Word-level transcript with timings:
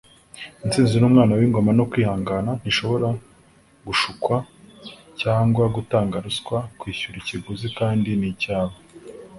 intsinzi 0.63 0.95
ni 0.97 1.05
umwana 1.09 1.33
w'ingoma 1.39 1.71
no 1.79 1.85
kwihangana. 1.91 2.51
ntishobora 2.61 3.07
gushukwa 3.87 4.35
cyangwa 5.21 5.63
gutanga 5.75 6.15
ruswa; 6.25 6.57
kwishyura 6.79 7.15
ikiguzi 7.19 7.67
kandi 7.79 8.09
ni 8.19 8.27
icyawe 8.33 8.75